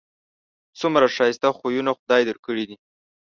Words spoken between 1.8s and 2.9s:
خدای در کړي دي